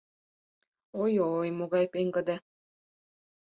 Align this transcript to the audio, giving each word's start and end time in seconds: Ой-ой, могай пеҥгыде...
Ой-ой, 1.03 1.49
могай 1.59 1.85
пеҥгыде... 1.93 2.35